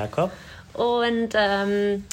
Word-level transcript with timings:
Jakob. 0.00 0.32
Und 0.72 1.30
ähm, 1.34 2.04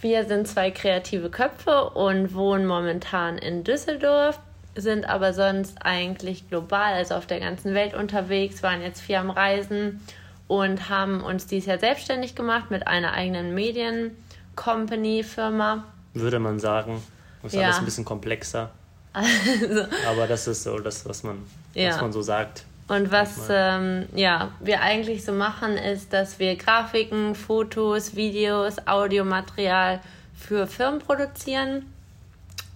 wir 0.00 0.26
sind 0.26 0.46
zwei 0.46 0.70
kreative 0.70 1.30
Köpfe 1.30 1.88
und 1.90 2.34
wohnen 2.34 2.66
momentan 2.66 3.38
in 3.38 3.64
Düsseldorf, 3.64 4.38
sind 4.76 5.08
aber 5.08 5.32
sonst 5.32 5.78
eigentlich 5.80 6.48
global, 6.48 6.92
also 6.94 7.14
auf 7.14 7.26
der 7.26 7.40
ganzen 7.40 7.74
Welt 7.74 7.94
unterwegs, 7.94 8.62
waren 8.62 8.80
jetzt 8.82 9.00
viel 9.00 9.16
am 9.16 9.30
Reisen 9.30 10.06
und 10.48 10.90
haben 10.90 11.22
uns 11.22 11.46
dieses 11.46 11.66
Jahr 11.66 11.78
selbstständig 11.78 12.34
gemacht 12.34 12.70
mit 12.70 12.86
einer 12.86 13.12
eigenen 13.12 13.54
Medien-Company-Firma. 13.54 15.84
Würde 16.12 16.38
man 16.38 16.58
sagen. 16.58 17.02
Ist 17.42 17.54
ja. 17.54 17.62
alles 17.62 17.78
ein 17.78 17.86
bisschen 17.86 18.04
komplexer. 18.04 18.70
Also. 19.14 19.86
Aber 20.08 20.26
das 20.26 20.48
ist 20.48 20.64
so 20.64 20.76
das, 20.80 21.08
was 21.08 21.22
man, 21.22 21.38
ja. 21.72 21.90
was 21.90 22.00
man 22.00 22.12
so 22.12 22.20
sagt. 22.20 22.64
Und 22.86 23.10
was 23.10 23.48
ähm, 23.50 24.06
ja, 24.14 24.50
wir 24.60 24.82
eigentlich 24.82 25.24
so 25.24 25.32
machen, 25.32 25.76
ist, 25.76 26.12
dass 26.12 26.38
wir 26.38 26.56
Grafiken, 26.56 27.34
Fotos, 27.34 28.14
Videos, 28.14 28.86
Audiomaterial 28.86 30.00
für 30.34 30.66
Firmen 30.66 30.98
produzieren. 30.98 31.86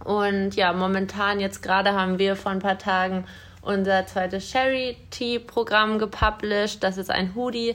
Und 0.05 0.55
ja, 0.57 0.73
momentan 0.73 1.41
jetzt 1.41 1.63
gerade 1.63 1.93
haben 1.93 2.19
wir 2.19 2.37
vor 2.37 2.53
ein 2.53 2.61
paar 2.61 2.79
Tagen 2.79 3.25
unser 3.61 4.07
zweites 4.07 4.51
Charity-Programm 4.51 5.99
gepublished. 5.99 6.83
Das 6.83 6.97
ist 6.97 7.11
ein 7.11 7.35
Hoodie, 7.35 7.75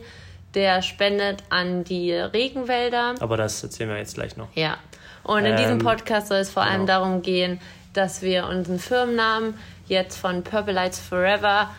der 0.55 0.81
spendet 0.81 1.43
an 1.49 1.83
die 1.83 2.13
Regenwälder. 2.13 3.13
Aber 3.19 3.37
das 3.37 3.61
erzählen 3.61 3.89
wir 3.89 3.97
jetzt 3.97 4.15
gleich 4.15 4.37
noch. 4.37 4.47
Ja. 4.55 4.77
Und 5.23 5.45
in 5.45 5.51
ähm, 5.51 5.57
diesem 5.57 5.77
Podcast 5.79 6.27
soll 6.27 6.37
es 6.37 6.49
vor 6.49 6.63
genau. 6.63 6.75
allem 6.75 6.87
darum 6.87 7.21
gehen, 7.21 7.59
dass 7.93 8.23
wir 8.23 8.47
unseren 8.47 8.79
Firmennamen 8.79 9.53
jetzt 9.87 10.17
von 10.17 10.43
Purple 10.43 10.73
Lights 10.73 10.99
Forever 10.99 11.69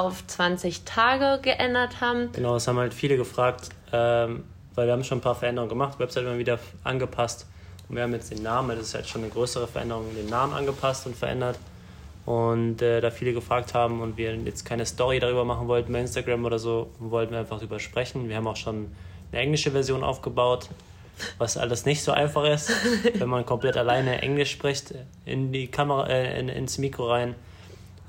auf 0.00 0.26
20 0.26 0.84
Tage 0.84 1.40
geändert 1.42 2.00
haben. 2.00 2.30
Genau, 2.32 2.56
es 2.56 2.66
haben 2.66 2.78
halt 2.78 2.94
viele 2.94 3.16
gefragt, 3.16 3.68
ähm, 3.92 4.44
weil 4.74 4.86
wir 4.86 4.92
haben 4.92 5.04
schon 5.04 5.18
ein 5.18 5.22
paar 5.22 5.34
Veränderungen 5.34 5.68
gemacht, 5.68 5.98
Website 5.98 6.24
immer 6.24 6.38
wieder 6.38 6.58
angepasst 6.84 7.46
und 7.88 7.96
wir 7.96 8.04
haben 8.04 8.12
jetzt 8.12 8.30
den 8.30 8.42
Namen, 8.42 8.76
das 8.76 8.88
ist 8.88 8.94
halt 8.94 9.06
schon 9.06 9.22
eine 9.22 9.30
größere 9.30 9.66
Veränderung, 9.66 10.06
den 10.14 10.30
Namen 10.30 10.54
angepasst 10.54 11.06
und 11.06 11.14
verändert. 11.14 11.58
Und 12.24 12.80
äh, 12.80 13.00
da 13.00 13.10
viele 13.10 13.32
gefragt 13.32 13.74
haben 13.74 14.00
und 14.00 14.16
wir 14.16 14.34
jetzt 14.36 14.64
keine 14.64 14.86
Story 14.86 15.18
darüber 15.18 15.44
machen 15.44 15.68
wollten 15.68 15.92
bei 15.92 16.00
Instagram 16.00 16.44
oder 16.44 16.58
so, 16.58 16.90
wollten 17.00 17.32
wir 17.32 17.40
einfach 17.40 17.58
darüber 17.58 17.80
sprechen. 17.80 18.28
Wir 18.28 18.36
haben 18.36 18.46
auch 18.46 18.56
schon 18.56 18.92
eine 19.30 19.40
englische 19.42 19.72
Version 19.72 20.04
aufgebaut, 20.04 20.68
was 21.38 21.56
alles 21.56 21.84
nicht 21.84 22.02
so 22.02 22.12
einfach 22.12 22.44
ist, 22.44 22.70
wenn 23.14 23.28
man 23.28 23.44
komplett 23.44 23.76
alleine 23.76 24.22
Englisch 24.22 24.52
spricht, 24.52 24.94
in 25.26 25.52
die 25.52 25.66
Kamera, 25.66 26.06
äh, 26.06 26.38
in, 26.38 26.48
ins 26.48 26.78
Mikro 26.78 27.10
rein 27.10 27.34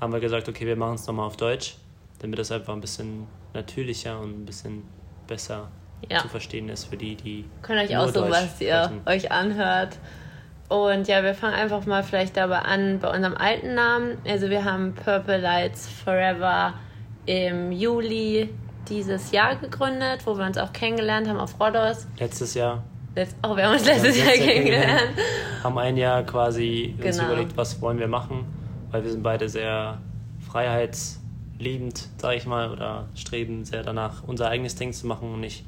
haben 0.00 0.12
wir 0.12 0.20
gesagt, 0.20 0.48
okay, 0.48 0.66
wir 0.66 0.76
machen 0.76 0.94
es 0.94 1.06
nochmal 1.06 1.26
auf 1.26 1.36
Deutsch, 1.36 1.76
damit 2.20 2.38
das 2.38 2.50
einfach 2.52 2.72
ein 2.72 2.80
bisschen 2.80 3.26
natürlicher 3.52 4.18
und 4.18 4.42
ein 4.42 4.44
bisschen 4.44 4.82
besser 5.26 5.68
ja. 6.10 6.20
zu 6.20 6.28
verstehen 6.28 6.68
ist 6.68 6.84
für 6.84 6.96
die, 6.96 7.16
die. 7.16 7.44
Könnt 7.62 7.80
euch 7.80 7.96
auch 7.96 8.08
so, 8.08 8.28
was 8.28 8.60
ihr 8.60 8.92
euch 9.06 9.30
anhört. 9.30 9.98
Und 10.68 11.08
ja, 11.08 11.22
wir 11.22 11.34
fangen 11.34 11.54
einfach 11.54 11.86
mal 11.86 12.02
vielleicht 12.02 12.36
dabei 12.36 12.60
an 12.60 12.98
bei 12.98 13.14
unserem 13.14 13.36
alten 13.36 13.74
Namen. 13.74 14.18
Also 14.26 14.50
wir 14.50 14.64
haben 14.64 14.94
Purple 14.94 15.38
Lights 15.38 15.88
Forever 15.88 16.74
im 17.26 17.70
Juli 17.70 18.50
dieses 18.88 19.30
Jahr 19.30 19.56
gegründet, 19.56 20.26
wo 20.26 20.36
wir 20.36 20.44
uns 20.44 20.58
auch 20.58 20.72
kennengelernt 20.72 21.28
haben 21.28 21.38
auf 21.38 21.58
Rodos. 21.60 22.06
Letztes 22.18 22.54
Jahr. 22.54 22.82
Letzt, 23.14 23.36
oh, 23.42 23.56
wir 23.56 23.64
haben 23.66 23.74
uns 23.74 23.84
letztes 23.84 24.18
Jahr, 24.18 24.34
Jahr 24.34 24.46
kennengelernt. 24.46 25.12
Haben 25.62 25.78
ein 25.78 25.96
Jahr 25.96 26.22
quasi 26.24 26.94
genau. 26.96 27.08
uns 27.08 27.18
überlegt, 27.18 27.56
was 27.56 27.80
wollen 27.80 27.98
wir 27.98 28.08
machen 28.08 28.44
weil 28.94 29.02
wir 29.02 29.10
sind 29.10 29.24
beide 29.24 29.48
sehr 29.48 30.00
freiheitsliebend, 30.48 32.10
sage 32.16 32.36
ich 32.36 32.46
mal, 32.46 32.70
oder 32.70 33.08
streben 33.16 33.64
sehr 33.64 33.82
danach, 33.82 34.22
unser 34.22 34.48
eigenes 34.48 34.76
Ding 34.76 34.92
zu 34.92 35.08
machen 35.08 35.34
und 35.34 35.40
nicht 35.40 35.64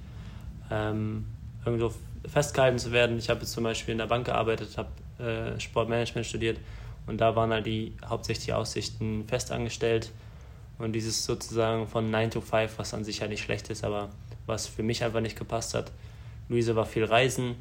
ähm, 0.71 1.27
irgendwo 1.65 1.93
festgehalten 2.29 2.79
zu 2.79 2.93
werden. 2.93 3.19
Ich 3.19 3.29
habe 3.29 3.41
jetzt 3.41 3.51
zum 3.51 3.65
Beispiel 3.65 3.91
in 3.91 3.99
der 3.99 4.07
Bank 4.07 4.27
gearbeitet, 4.27 4.79
habe 4.79 4.91
äh, 5.19 5.59
Sportmanagement 5.59 6.25
studiert 6.25 6.61
und 7.09 7.21
da 7.21 7.35
waren 7.35 7.51
halt 7.51 7.67
die 7.67 7.97
hauptsächlich 8.09 8.55
Aussichten 8.55 9.25
festangestellt 9.27 10.13
und 10.79 10.93
dieses 10.93 11.25
sozusagen 11.25 11.89
von 11.89 12.09
9 12.09 12.31
to 12.31 12.41
5, 12.41 12.79
was 12.79 12.95
an 12.95 13.03
sich 13.03 13.19
ja 13.19 13.27
nicht 13.27 13.43
schlecht 13.43 13.71
ist, 13.71 13.83
aber 13.83 14.11
was 14.47 14.69
für 14.69 14.85
mich 14.85 15.03
einfach 15.03 15.21
nicht 15.21 15.37
gepasst 15.37 15.75
hat. 15.75 15.91
Luise 16.49 16.77
war 16.77 16.87
viel 16.87 17.05
reisen, 17.05 17.57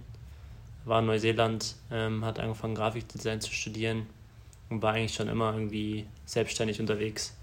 war 0.83 0.99
in 0.99 1.07
Neuseeland, 1.07 1.73
ähm, 1.91 2.23
hat 2.23 2.39
angefangen 2.39 2.75
Grafikdesign 2.75 3.41
zu 3.41 3.51
studieren 3.51 4.05
und 4.69 4.81
war 4.81 4.93
eigentlich 4.93 5.13
schon 5.13 5.27
immer 5.27 5.53
irgendwie 5.53 6.05
selbstständig 6.25 6.79
unterwegs. 6.79 7.35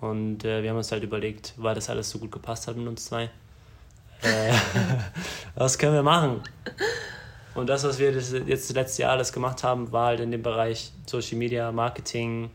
Und 0.00 0.44
äh, 0.44 0.62
wir 0.62 0.70
haben 0.70 0.76
uns 0.76 0.92
halt 0.92 1.02
überlegt, 1.02 1.54
weil 1.56 1.74
das 1.74 1.88
alles 1.88 2.10
so 2.10 2.18
gut 2.18 2.32
gepasst 2.32 2.68
hat 2.68 2.76
mit 2.76 2.86
uns 2.86 3.06
zwei, 3.06 3.30
äh, 4.22 4.52
was 5.54 5.78
können 5.78 5.94
wir 5.94 6.02
machen? 6.02 6.42
Und 7.54 7.68
das, 7.68 7.84
was 7.84 7.98
wir 7.98 8.12
das, 8.12 8.32
jetzt 8.32 8.68
das 8.70 8.76
letzte 8.76 9.02
Jahr 9.02 9.12
alles 9.12 9.32
gemacht 9.32 9.64
haben, 9.64 9.90
war 9.90 10.08
halt 10.08 10.20
in 10.20 10.30
dem 10.30 10.42
Bereich 10.42 10.92
Social 11.06 11.38
Media, 11.38 11.72
Marketing. 11.72 12.50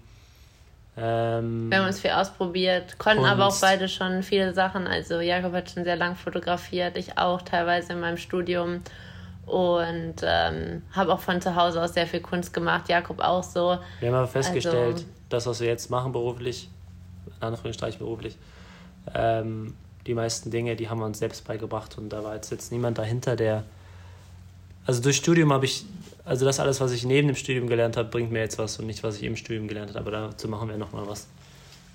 Ähm, 0.95 1.71
wir 1.71 1.79
haben 1.79 1.87
uns 1.87 1.99
viel 1.99 2.11
ausprobiert, 2.11 2.99
konnten 2.99 3.21
Kunst. 3.21 3.31
aber 3.31 3.47
auch 3.47 3.59
beide 3.59 3.87
schon 3.87 4.21
viele 4.21 4.53
Sachen. 4.53 4.85
Also 4.87 5.19
Jakob 5.19 5.53
hat 5.53 5.71
schon 5.71 5.83
sehr 5.83 5.95
lang 5.95 6.15
fotografiert, 6.15 6.97
ich 6.97 7.17
auch 7.17 7.41
teilweise 7.41 7.93
in 7.93 7.99
meinem 7.99 8.17
Studium 8.17 8.81
und 9.45 10.15
ähm, 10.23 10.83
habe 10.91 11.13
auch 11.13 11.19
von 11.19 11.41
zu 11.41 11.55
Hause 11.55 11.81
aus 11.81 11.93
sehr 11.93 12.07
viel 12.07 12.21
Kunst 12.21 12.53
gemacht. 12.53 12.89
Jakob 12.89 13.19
auch 13.19 13.43
so. 13.43 13.77
Wir 13.99 14.09
haben 14.09 14.15
aber 14.15 14.27
festgestellt, 14.27 14.95
also, 14.95 15.05
das, 15.29 15.45
was 15.45 15.59
wir 15.59 15.67
jetzt 15.67 15.89
machen 15.89 16.11
beruflich, 16.11 16.69
in 17.39 17.47
Anführungsstrichen 17.47 17.99
beruflich, 17.99 18.37
ähm, 19.13 19.75
die 20.05 20.13
meisten 20.13 20.51
Dinge, 20.51 20.75
die 20.75 20.89
haben 20.89 20.99
wir 20.99 21.05
uns 21.05 21.19
selbst 21.19 21.45
beigebracht 21.45 21.97
und 21.97 22.09
da 22.09 22.23
war 22.23 22.35
jetzt, 22.35 22.51
jetzt 22.51 22.71
niemand 22.71 22.97
dahinter, 22.97 23.35
der. 23.35 23.63
Also 24.85 25.01
durch 25.01 25.17
Studium 25.17 25.53
habe 25.53 25.65
ich, 25.65 25.85
also 26.25 26.43
das 26.43 26.59
alles, 26.59 26.81
was 26.81 26.91
ich 26.91 27.05
neben 27.05 27.27
dem 27.27 27.35
Studium 27.35 27.67
gelernt 27.67 27.97
habe, 27.97 28.09
bringt 28.09 28.31
mir 28.31 28.39
jetzt 28.39 28.57
was 28.57 28.79
und 28.79 28.87
nicht, 28.87 29.03
was 29.03 29.17
ich 29.17 29.23
im 29.23 29.35
Studium 29.35 29.67
gelernt 29.67 29.89
habe. 29.89 29.99
Aber 29.99 30.11
dazu 30.11 30.47
machen 30.47 30.69
wir 30.69 30.77
nochmal 30.77 31.05
was 31.05 31.27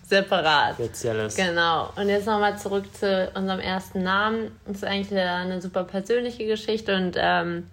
separat. 0.06 0.74
Spezielles. 0.74 1.36
Genau. 1.36 1.90
Und 1.96 2.08
jetzt 2.08 2.26
nochmal 2.26 2.58
zurück 2.58 2.84
zu 2.94 3.30
unserem 3.34 3.60
ersten 3.60 4.02
Namen. 4.02 4.52
Das 4.66 4.78
ist 4.78 4.84
eigentlich 4.84 5.18
eine 5.18 5.60
super 5.60 5.84
persönliche 5.84 6.46
Geschichte 6.46 6.94
und 6.94 7.16
ähm, 7.18 7.66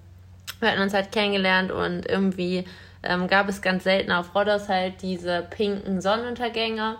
wir 0.60 0.72
hatten 0.72 0.82
uns 0.82 0.94
halt 0.94 1.12
kennengelernt 1.12 1.72
und 1.72 2.08
irgendwie 2.08 2.66
ähm, 3.04 3.28
gab 3.28 3.50
es 3.50 3.62
ganz 3.62 3.84
selten 3.84 4.12
auf 4.12 4.34
Rodos 4.34 4.70
halt 4.70 5.02
diese 5.02 5.46
pinken 5.50 6.02
Sonnenuntergänge. 6.02 6.96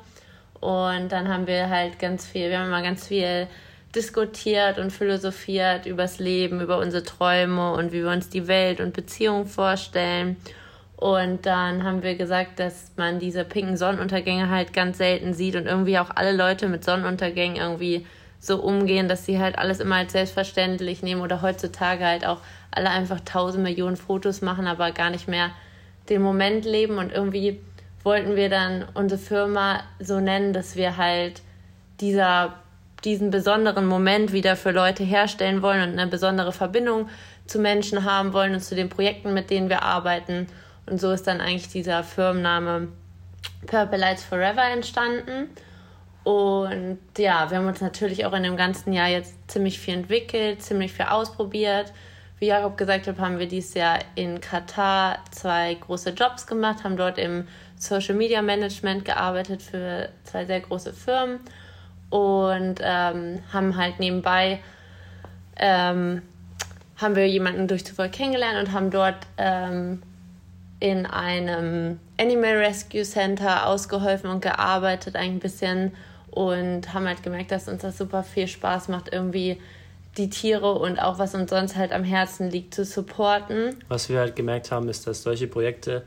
Und 0.60 1.12
dann 1.12 1.28
haben 1.28 1.48
wir 1.48 1.70
halt 1.70 2.00
ganz 2.00 2.26
viel, 2.26 2.50
wir 2.50 2.60
haben 2.60 2.70
mal 2.70 2.84
ganz 2.84 3.08
viel 3.08 3.48
diskutiert 3.96 4.80
und 4.80 4.92
philosophiert 4.92 5.86
übers 5.86 6.20
Leben, 6.20 6.62
über 6.62 6.78
unsere 6.78 7.04
Träume 7.04 7.74
und 7.74 7.92
wie 7.92 8.04
wir 8.04 8.10
uns 8.10 8.30
die 8.30 8.48
Welt 8.48 8.80
und 8.80 8.94
Beziehungen 8.94 9.46
vorstellen. 9.46 10.38
Und 11.04 11.46
dann 11.46 11.84
haben 11.84 12.02
wir 12.02 12.16
gesagt, 12.16 12.62
dass 12.62 12.94
man 12.96 13.20
diese 13.20 13.44
pinken 13.44 13.76
Sonnenuntergänge 13.76 14.50
halt 14.50 14.72
ganz 14.72 15.00
selten 15.00 15.34
sieht 15.34 15.58
und 15.58 15.66
irgendwie 15.66 16.00
auch 16.00 16.12
alle 16.16 16.32
Leute 16.32 16.70
mit 16.70 16.86
Sonnenuntergängen 16.86 17.58
irgendwie 17.58 18.08
so 18.40 18.62
umgehen, 18.62 19.10
dass 19.10 19.26
sie 19.26 19.38
halt 19.38 19.58
alles 19.58 19.82
immer 19.82 19.96
als 19.96 20.14
selbstverständlich 20.14 21.04
nehmen 21.04 21.20
oder 21.20 21.42
heutzutage 21.42 22.06
halt 22.06 22.26
auch 22.26 22.38
alle 22.72 22.90
einfach 22.90 23.20
tausend 23.20 23.64
Millionen 23.66 23.98
Fotos 23.98 24.42
machen, 24.42 24.66
aber 24.66 24.94
gar 24.94 25.10
nicht 25.10 25.28
mehr 25.28 25.50
den 26.08 26.22
Moment 26.22 26.64
leben. 26.64 26.98
Und 26.98 27.12
irgendwie 27.12 27.60
wollten 28.06 28.38
wir 28.38 28.48
dann 28.48 28.86
unsere 28.94 29.20
Firma 29.20 29.82
so 30.00 30.22
nennen, 30.22 30.54
dass 30.54 30.78
wir 30.78 30.96
halt 30.96 31.42
dieser, 32.00 32.54
diesen 33.04 33.30
besonderen 33.30 33.88
Moment 33.88 34.32
wieder 34.32 34.56
für 34.56 34.72
Leute 34.72 35.04
herstellen 35.04 35.62
wollen 35.62 35.82
und 35.82 36.00
eine 36.00 36.10
besondere 36.10 36.54
Verbindung 36.54 37.10
zu 37.46 37.60
Menschen 37.60 38.06
haben 38.06 38.32
wollen 38.32 38.54
und 38.54 38.62
zu 38.62 38.74
den 38.74 38.88
Projekten, 38.88 39.34
mit 39.34 39.50
denen 39.50 39.68
wir 39.68 39.84
arbeiten. 39.84 40.48
Und 40.86 41.00
so 41.00 41.12
ist 41.12 41.28
dann 41.28 41.42
eigentlich 41.42 41.70
dieser 41.70 42.04
Firmenname 42.04 42.90
Purple 43.68 43.98
Lights 43.98 44.24
Forever 44.24 44.64
entstanden. 44.64 45.50
Und 46.24 47.00
ja, 47.18 47.50
wir 47.50 47.58
haben 47.58 47.68
uns 47.68 47.82
natürlich 47.82 48.26
auch 48.26 48.34
in 48.34 48.44
dem 48.44 48.56
ganzen 48.56 48.94
Jahr 48.94 49.10
jetzt 49.10 49.36
ziemlich 49.50 49.80
viel 49.80 49.96
entwickelt, 49.96 50.62
ziemlich 50.62 50.94
viel 50.94 51.06
ausprobiert. 51.06 51.92
Wie 52.40 52.48
Jakob 52.48 52.78
gesagt 52.78 53.08
hat, 53.08 53.20
haben 53.20 53.40
wir 53.40 53.48
dieses 53.48 53.74
Jahr 53.74 54.00
in 54.16 54.42
Katar 54.42 55.20
zwei 55.32 55.76
große 55.76 56.12
Jobs 56.12 56.48
gemacht, 56.48 56.84
haben 56.84 56.98
dort 56.98 57.18
im 57.18 57.48
Social 57.78 58.16
Media 58.16 58.42
Management 58.42 59.06
gearbeitet 59.06 59.62
für 59.62 60.10
zwei 60.24 60.46
sehr 60.46 60.62
große 60.62 60.94
Firmen 60.94 61.40
und 62.10 62.80
ähm, 62.82 63.40
haben 63.52 63.76
halt 63.76 64.00
nebenbei 64.00 64.60
ähm, 65.58 66.22
haben 66.98 67.16
wir 67.16 67.28
jemanden 67.28 67.68
durch 67.68 67.86
Zufall 67.86 68.10
kennengelernt 68.10 68.68
und 68.68 68.74
haben 68.74 68.92
dort 68.92 69.18
ähm, 69.38 70.02
in 70.84 71.06
einem 71.06 71.98
Animal 72.20 72.58
Rescue 72.58 73.04
Center 73.04 73.68
ausgeholfen 73.68 74.30
und 74.30 74.42
gearbeitet 74.42 75.16
ein 75.16 75.40
bisschen 75.40 75.94
und 76.30 76.94
haben 76.94 77.08
halt 77.08 77.24
gemerkt, 77.24 77.52
dass 77.52 77.70
uns 77.70 77.84
das 77.84 77.98
super 77.98 78.22
viel 78.22 78.50
Spaß 78.50 78.90
macht, 78.90 79.14
irgendwie 79.14 79.62
die 80.18 80.30
Tiere 80.30 80.74
und 80.74 81.00
auch 81.00 81.20
was 81.20 81.36
uns 81.36 81.52
sonst 81.52 81.78
halt 81.78 81.94
am 81.94 82.04
Herzen 82.04 82.50
liegt 82.50 82.76
zu 82.76 82.84
supporten. 82.84 83.78
Was 83.88 84.10
wir 84.10 84.20
halt 84.20 84.36
gemerkt 84.36 84.74
haben, 84.74 84.90
ist, 84.90 85.08
dass 85.08 85.24
solche 85.24 85.48
Projekte 85.48 86.04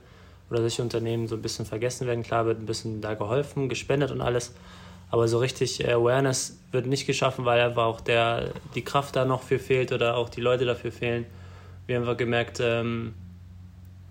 oder 0.50 0.60
solche 0.60 0.82
Unternehmen 0.82 1.26
so 1.26 1.36
ein 1.36 1.42
bisschen 1.42 1.64
vergessen 1.64 2.06
werden. 2.06 2.22
Klar 2.22 2.44
wird 2.44 2.60
ein 2.60 2.66
bisschen 2.66 3.00
da 3.00 3.14
geholfen, 3.14 3.70
gespendet 3.70 4.10
und 4.10 4.20
alles, 4.20 4.52
Aber 5.10 5.26
so 5.26 5.38
richtig 5.38 5.88
Awareness 5.88 6.58
wird 6.70 6.86
nicht 6.86 7.06
geschaffen, 7.06 7.46
weil 7.46 7.62
einfach 7.62 7.86
auch 7.86 8.02
der, 8.02 8.50
die 8.74 8.82
Kraft 8.82 9.16
da 9.16 9.24
noch 9.24 9.42
für 9.42 9.58
fehlt 9.58 9.90
oder 9.90 10.18
auch 10.18 10.28
die 10.28 10.42
Leute 10.42 10.66
dafür 10.66 10.92
fehlen. 10.92 11.24
Wir 11.86 11.96
haben 11.96 12.02
einfach 12.02 12.18
gemerkt, 12.18 12.60
ähm, 12.60 13.14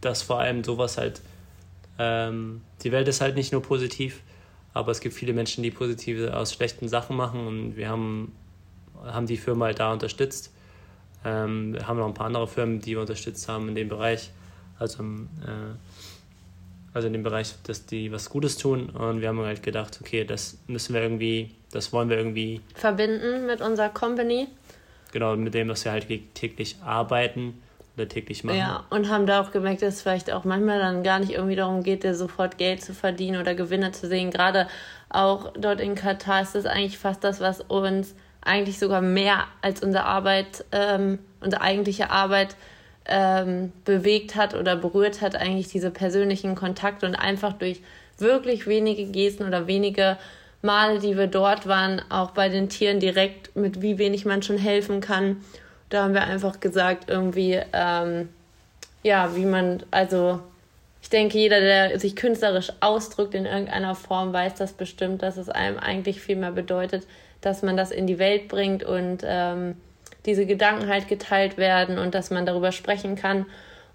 dass 0.06 0.22
vor 0.22 0.40
allem 0.40 0.64
sowas 0.64 0.98
halt, 0.98 1.22
ähm, 1.98 2.62
die 2.84 2.92
Welt 2.92 3.08
ist 3.08 3.22
halt 3.22 3.36
nicht 3.36 3.52
nur 3.52 3.62
positiv, 3.62 4.22
aber 4.74 4.92
es 4.92 5.00
gibt 5.00 5.16
viele 5.16 5.34
Menschen, 5.34 5.64
die 5.64 5.72
positive 5.72 6.38
aus 6.38 6.54
schlechten 6.54 6.88
Sachen 6.88 7.16
machen 7.16 7.48
und 7.48 7.76
wir 7.76 7.90
haben, 7.90 8.36
haben 9.04 9.26
die 9.26 9.38
Firma 9.38 9.66
halt 9.66 9.80
da 9.80 9.92
unterstützt. 9.92 10.54
Ähm, 11.24 11.74
wir 11.74 11.88
haben 11.88 11.98
noch 11.98 12.08
ein 12.08 12.14
paar 12.14 12.28
andere 12.28 12.48
Firmen, 12.48 12.82
die 12.82 12.92
wir 12.92 13.02
unterstützt 13.02 13.50
haben 13.50 13.68
in 13.68 13.76
dem 13.76 13.90
Bereich, 13.90 14.30
also, 14.78 15.02
äh, 15.02 15.74
also 16.94 17.08
in 17.08 17.14
dem 17.14 17.24
Bereich, 17.24 17.56
dass 17.64 17.86
die 17.88 18.12
was 18.12 18.30
Gutes 18.30 18.58
tun 18.58 18.90
und 18.92 19.22
wir 19.22 19.30
haben 19.30 19.40
halt 19.40 19.64
gedacht, 19.64 19.98
okay, 20.02 20.24
das 20.24 20.60
müssen 20.68 20.94
wir 20.94 21.02
irgendwie, 21.02 21.52
das 21.72 21.92
wollen 21.92 22.10
wir 22.10 22.18
irgendwie 22.18 22.62
verbinden 22.76 23.48
mit 23.48 23.62
unserer 23.62 23.90
Company. 23.90 24.48
Genau, 25.12 25.36
mit 25.36 25.54
dem, 25.54 25.70
was 25.70 25.84
wir 25.84 25.94
halt 25.94 26.08
täglich 26.36 26.76
arbeiten 26.84 27.56
oder 27.96 28.08
täglich 28.08 28.44
machen. 28.44 28.58
Ja, 28.58 28.86
und 28.90 29.10
haben 29.10 29.26
da 29.26 29.42
auch 29.42 29.52
gemerkt, 29.52 29.82
dass 29.82 29.96
es 29.96 30.02
vielleicht 30.02 30.32
auch 30.32 30.44
manchmal 30.44 30.80
dann 30.80 31.04
gar 31.04 31.20
nicht 31.20 31.32
irgendwie 31.32 31.56
darum 31.56 31.84
geht, 31.84 32.04
sofort 32.16 32.58
Geld 32.58 32.84
zu 32.84 32.94
verdienen 32.94 33.40
oder 33.40 33.56
Gewinne 33.56 33.92
zu 33.92 34.08
sehen. 34.08 34.32
Gerade 34.32 34.68
auch 35.10 35.54
dort 35.58 35.80
in 35.80 35.96
Katar 35.96 36.42
ist 36.42 36.56
das 36.56 36.66
eigentlich 36.66 36.98
fast 36.98 37.24
das, 37.24 37.40
was 37.40 37.62
uns 37.62 38.16
eigentlich 38.42 38.80
sogar 38.80 39.02
mehr 39.02 39.46
als 39.62 39.82
unsere 39.82 40.06
Arbeit, 40.06 40.66
ähm, 40.72 41.20
unsere 41.42 41.62
eigentliche 41.62 42.12
Arbeit 42.12 42.56
ähm, 43.06 43.72
bewegt 43.86 44.36
hat 44.36 44.54
oder 44.56 44.76
berührt 44.76 45.22
hat, 45.22 45.36
eigentlich 45.36 45.68
diese 45.68 45.92
persönlichen 45.92 46.56
Kontakte 46.56 47.06
und 47.06 47.16
einfach 47.16 47.54
durch 47.54 47.82
wirklich 48.18 48.68
wenige 48.68 49.06
Gesten 49.06 49.46
oder 49.46 49.68
wenige 49.68 50.18
Male, 50.62 51.00
die 51.00 51.18
wir 51.18 51.28
dort 51.28 51.68
waren, 51.68 52.02
auch 52.10 52.32
bei 52.32 52.50
den 52.50 52.70
Tieren 52.70 53.00
direkt, 53.00 53.56
mit 53.56 53.82
wie 53.82 53.98
wenig 53.98 54.26
man 54.26 54.42
schon 54.42 54.58
helfen 54.58 55.00
kann 55.00 55.38
da 55.90 56.04
haben 56.04 56.14
wir 56.14 56.24
einfach 56.24 56.60
gesagt, 56.60 57.10
irgendwie, 57.10 57.60
ähm, 57.74 58.30
ja, 59.04 59.36
wie 59.36 59.46
man, 59.46 59.84
also 59.92 60.40
ich 61.02 61.10
denke, 61.10 61.38
jeder, 61.38 61.60
der 61.60 62.00
sich 62.00 62.16
künstlerisch 62.16 62.72
ausdrückt 62.80 63.36
in 63.36 63.46
irgendeiner 63.46 63.94
Form, 63.94 64.34
weiß 64.34 64.56
das 64.56 64.74
bestimmt, 64.74 65.22
dass 65.22 65.38
es 65.38 65.50
einem 65.50 65.78
eigentlich 65.78 66.20
viel 66.20 66.36
mehr 66.36 66.52
bedeutet, 66.52 67.06
dass 67.42 67.62
man 67.62 67.78
das 67.78 67.92
in 67.92 68.08
die 68.08 68.18
Welt 68.18 68.48
bringt 68.48 68.84
und 68.84 69.22
ähm, 69.24 69.76
diese 70.26 70.48
Gedanken 70.48 70.88
halt 70.88 71.08
geteilt 71.08 71.58
werden 71.58 72.00
und 72.00 72.16
dass 72.16 72.32
man 72.32 72.48
darüber 72.48 72.72
sprechen 72.72 73.16
kann. 73.16 73.46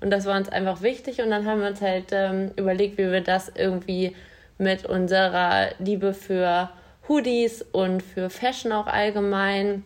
Und 0.01 0.11
das 0.11 0.25
war 0.25 0.37
uns 0.37 0.49
einfach 0.49 0.83
wichtig. 0.83 1.21
Und 1.21 1.31
dann 1.31 1.47
haben 1.47 1.61
wir 1.61 1.69
uns 1.69 1.81
halt 1.81 2.07
ähm, 2.13 2.53
überlegt, 2.57 2.97
wie 2.97 3.11
wir 3.11 3.21
das 3.21 3.51
irgendwie 3.55 4.15
mit 4.59 4.87
unserer 4.87 5.71
Liebe 5.79 6.15
für 6.15 6.71
Hoodies 7.09 7.63
und 7.73 8.03
für 8.03 8.31
Fashion 8.31 8.73
auch 8.73 8.87
allgemein 8.87 9.85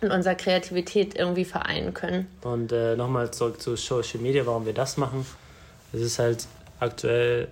und 0.00 0.12
unsere 0.12 0.36
Kreativität 0.36 1.16
irgendwie 1.16 1.44
vereinen 1.44 1.94
können. 1.94 2.28
Und 2.42 2.72
äh, 2.72 2.96
nochmal 2.96 3.30
zurück 3.30 3.60
zu 3.60 3.76
Social 3.76 4.20
Media, 4.20 4.46
warum 4.46 4.66
wir 4.66 4.72
das 4.72 4.96
machen. 4.96 5.26
Es 5.92 6.00
ist 6.00 6.18
halt 6.18 6.46
aktuell 6.78 7.48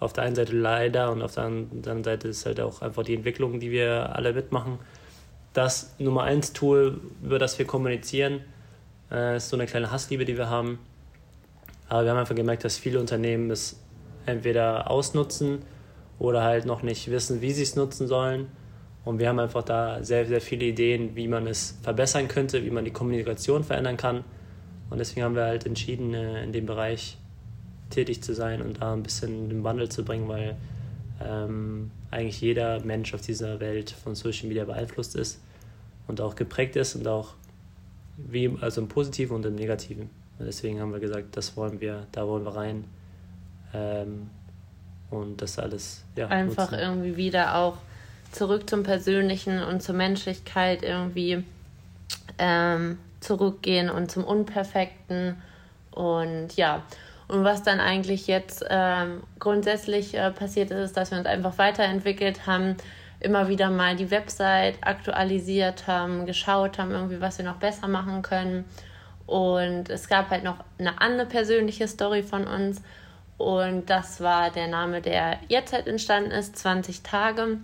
auf 0.00 0.12
der 0.12 0.24
einen 0.24 0.34
Seite 0.34 0.56
leider 0.56 1.10
und 1.10 1.22
auf 1.22 1.34
der 1.34 1.44
anderen 1.44 2.04
Seite 2.04 2.28
ist 2.28 2.44
halt 2.44 2.60
auch 2.60 2.82
einfach 2.82 3.04
die 3.04 3.14
Entwicklung, 3.14 3.60
die 3.60 3.70
wir 3.70 4.14
alle 4.14 4.32
mitmachen. 4.32 4.78
Das 5.52 5.94
Nummer 5.98 6.24
eins 6.24 6.52
Tool, 6.52 7.00
über 7.22 7.38
das 7.38 7.58
wir 7.58 7.66
kommunizieren, 7.66 8.40
äh, 9.10 9.36
ist 9.36 9.48
so 9.48 9.56
eine 9.56 9.66
kleine 9.66 9.90
Hassliebe, 9.90 10.24
die 10.24 10.36
wir 10.36 10.50
haben. 10.50 10.78
Aber 11.88 12.04
wir 12.04 12.10
haben 12.10 12.18
einfach 12.18 12.34
gemerkt, 12.34 12.64
dass 12.64 12.76
viele 12.76 12.98
Unternehmen 12.98 13.50
es 13.50 13.80
entweder 14.26 14.90
ausnutzen 14.90 15.62
oder 16.18 16.42
halt 16.42 16.66
noch 16.66 16.82
nicht 16.82 17.10
wissen, 17.10 17.40
wie 17.40 17.52
sie 17.52 17.62
es 17.62 17.76
nutzen 17.76 18.08
sollen 18.08 18.48
und 19.06 19.20
wir 19.20 19.28
haben 19.28 19.38
einfach 19.38 19.62
da 19.62 20.02
sehr, 20.02 20.26
sehr 20.26 20.40
viele 20.40 20.64
Ideen, 20.64 21.14
wie 21.14 21.28
man 21.28 21.46
es 21.46 21.78
verbessern 21.80 22.26
könnte, 22.26 22.64
wie 22.64 22.70
man 22.70 22.84
die 22.84 22.90
Kommunikation 22.90 23.62
verändern 23.62 23.96
kann. 23.96 24.24
Und 24.90 24.98
deswegen 24.98 25.22
haben 25.22 25.36
wir 25.36 25.44
halt 25.44 25.64
entschieden, 25.64 26.12
äh, 26.12 26.42
in 26.42 26.52
dem 26.52 26.66
Bereich 26.66 27.16
tätig 27.88 28.24
zu 28.24 28.34
sein 28.34 28.60
und 28.60 28.82
da 28.82 28.92
ein 28.92 29.04
bisschen 29.04 29.48
den 29.48 29.62
Wandel 29.62 29.88
zu 29.88 30.04
bringen, 30.04 30.26
weil 30.26 30.56
ähm, 31.24 31.92
eigentlich 32.10 32.40
jeder 32.40 32.80
Mensch 32.80 33.14
auf 33.14 33.20
dieser 33.20 33.60
Welt 33.60 33.90
von 33.90 34.16
Social 34.16 34.48
Media 34.48 34.64
beeinflusst 34.64 35.14
ist 35.14 35.40
und 36.08 36.20
auch 36.20 36.34
geprägt 36.34 36.74
ist 36.74 36.96
und 36.96 37.06
auch 37.06 37.34
wie, 38.16 38.50
also 38.60 38.80
im 38.80 38.88
Positiven 38.88 39.36
und 39.36 39.46
im 39.46 39.54
Negativen. 39.54 40.10
Und 40.40 40.46
deswegen 40.46 40.80
haben 40.80 40.92
wir 40.92 40.98
gesagt, 40.98 41.36
das 41.36 41.56
wollen 41.56 41.80
wir, 41.80 42.08
da 42.10 42.26
wollen 42.26 42.44
wir 42.44 42.56
rein. 42.56 42.84
Ähm, 43.72 44.30
und 45.10 45.40
das 45.40 45.60
alles, 45.60 46.04
ja. 46.16 46.26
Einfach 46.26 46.72
nutzen. 46.72 46.82
irgendwie 46.82 47.16
wieder 47.16 47.54
auch 47.54 47.78
zurück 48.32 48.68
zum 48.68 48.82
Persönlichen 48.82 49.62
und 49.62 49.82
zur 49.82 49.94
Menschlichkeit 49.94 50.82
irgendwie 50.82 51.44
ähm, 52.38 52.98
zurückgehen 53.20 53.90
und 53.90 54.10
zum 54.10 54.24
Unperfekten. 54.24 55.36
Und 55.90 56.56
ja, 56.56 56.82
und 57.28 57.44
was 57.44 57.62
dann 57.62 57.80
eigentlich 57.80 58.26
jetzt 58.26 58.64
ähm, 58.68 59.22
grundsätzlich 59.38 60.14
äh, 60.14 60.30
passiert 60.30 60.70
ist, 60.70 60.78
ist, 60.78 60.96
dass 60.96 61.10
wir 61.10 61.18
uns 61.18 61.26
einfach 61.26 61.58
weiterentwickelt 61.58 62.46
haben, 62.46 62.76
immer 63.18 63.48
wieder 63.48 63.70
mal 63.70 63.96
die 63.96 64.10
Website 64.10 64.76
aktualisiert 64.82 65.86
haben, 65.86 66.26
geschaut 66.26 66.78
haben, 66.78 66.92
irgendwie, 66.92 67.20
was 67.20 67.38
wir 67.38 67.44
noch 67.44 67.56
besser 67.56 67.88
machen 67.88 68.22
können. 68.22 68.64
Und 69.26 69.90
es 69.90 70.08
gab 70.08 70.30
halt 70.30 70.44
noch 70.44 70.58
eine 70.78 71.00
andere 71.00 71.26
persönliche 71.26 71.88
Story 71.88 72.22
von 72.22 72.46
uns. 72.46 72.80
Und 73.38 73.90
das 73.90 74.20
war 74.20 74.50
der 74.50 74.68
Name, 74.68 75.02
der 75.02 75.38
jetzt 75.48 75.72
halt 75.72 75.88
entstanden 75.88 76.30
ist, 76.30 76.56
20 76.56 77.02
Tage. 77.02 77.58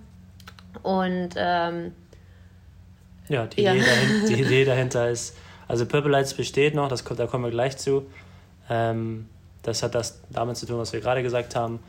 Und 0.82 1.30
ähm, 1.36 1.92
ja, 3.28 3.46
die, 3.46 3.62
ja. 3.62 3.74
Idee 3.74 3.84
dahinter, 3.84 4.26
die 4.28 4.42
Idee 4.42 4.64
dahinter 4.64 5.10
ist, 5.10 5.36
also 5.68 5.86
Purple 5.86 6.10
Lights 6.10 6.34
besteht 6.34 6.74
noch, 6.74 6.88
das, 6.88 7.04
da 7.04 7.26
kommen 7.26 7.44
wir 7.44 7.50
gleich 7.50 7.76
zu. 7.76 8.06
Ähm, 8.68 9.28
das 9.62 9.82
hat 9.82 9.94
das 9.94 10.20
damit 10.30 10.56
zu 10.56 10.66
tun, 10.66 10.78
was 10.78 10.92
wir 10.92 11.00
gerade 11.00 11.22
gesagt 11.22 11.56
haben. 11.56 11.80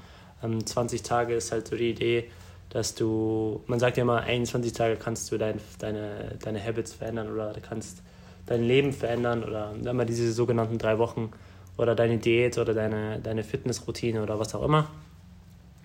Ähm, 0.44 0.65
20 0.65 1.03
Tage 1.03 1.33
ist 1.33 1.51
halt 1.51 1.68
so 1.68 1.75
die 1.75 1.89
Idee, 1.89 2.30
dass 2.69 2.95
du, 2.95 3.62
man 3.68 3.80
sagt 3.80 3.97
ja 3.97 4.03
immer, 4.03 4.21
21 4.21 4.74
Tage 4.74 4.95
kannst 4.95 5.31
du 5.31 5.38
dein, 5.38 5.59
deine, 5.79 6.38
deine 6.41 6.63
Habits 6.63 6.94
verändern 6.94 7.31
oder 7.31 7.53
du 7.53 7.62
kannst 7.62 8.01
dein 8.45 8.63
Leben 8.63 8.93
verändern 8.93 9.43
oder 9.43 9.74
immer 9.86 10.05
diese 10.05 10.31
sogenannten 10.31 10.77
drei 10.77 10.98
Wochen 10.98 11.31
oder 11.77 11.96
deine 11.96 12.17
Diät 12.17 12.57
oder 12.57 12.74
deine, 12.74 13.19
deine 13.19 13.43
Fitnessroutine 13.43 14.22
oder 14.22 14.39
was 14.39 14.53
auch 14.55 14.63
immer. 14.63 14.89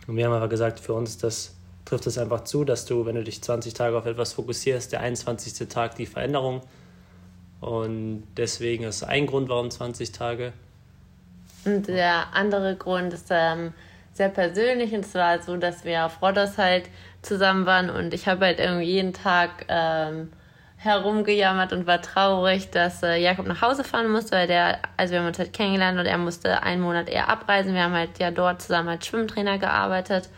Und 0.07 0.17
wir 0.17 0.25
haben 0.25 0.33
aber 0.33 0.49
gesagt, 0.49 0.81
für 0.81 0.95
uns 0.95 1.11
ist 1.11 1.23
das 1.25 1.58
trifft 1.89 2.07
es 2.07 2.19
einfach 2.19 2.45
zu, 2.45 2.65
dass 2.65 2.85
du, 2.85 3.07
wenn 3.07 3.15
du 3.15 3.25
dich 3.25 3.43
20 3.43 3.73
Tage 3.73 3.97
auf 3.97 4.05
etwas 4.05 4.35
fokussierst, 4.35 4.93
der 4.93 5.01
21. 5.01 5.69
Tag 5.69 5.95
die 5.97 6.07
Veränderung. 6.07 6.63
Und 7.61 8.25
deswegen 8.37 8.85
ist 8.85 9.03
ein 9.03 9.27
Grund, 9.27 9.49
warum 9.49 9.71
20 9.71 10.13
Tage. 10.13 10.53
Und 11.65 11.89
der 11.89 12.35
andere 12.35 12.77
Grund 12.77 13.13
ist 13.15 13.29
ähm, 13.31 13.73
sehr 14.13 14.29
persönlich. 14.29 14.93
Und 14.93 15.07
zwar 15.07 15.41
so, 15.43 15.57
dass 15.57 15.85
wir 15.85 16.05
auf 16.05 16.21
Rodos 16.21 16.59
halt 16.59 16.85
zusammen 17.23 17.67
waren 17.67 17.91
und 17.91 18.15
ich 18.15 18.29
habe 18.29 18.45
halt 18.45 18.61
irgendwie 18.61 18.85
jeden 18.85 19.13
Tag 19.13 19.67
ähm, 19.69 20.31
herumgejammert 20.77 21.73
und 21.73 21.89
war 21.89 22.01
traurig, 22.01 22.71
dass 22.71 23.03
äh, 23.03 23.17
Jakob 23.17 23.47
nach 23.49 23.61
Hause 23.61 23.83
fahren 23.83 24.09
musste, 24.09 24.37
weil 24.37 24.47
der, 24.47 24.79
also 24.97 25.13
wir 25.13 25.21
haben 25.21 25.27
uns 25.27 25.39
halt 25.39 25.53
kennengelernt 25.53 25.99
und 25.99 26.07
er 26.07 26.17
musste 26.17 26.63
einen 26.63 26.81
Monat 26.81 27.09
eher 27.09 27.29
abreisen. 27.29 27.75
Wir 27.75 27.83
haben 27.83 27.95
halt 27.95 28.21
ja 28.21 28.31
dort 28.31 28.63
zusammen 28.63 28.89
als 28.89 29.07
Schwimmtrainer 29.07 29.59
gearbeitet 29.59 30.29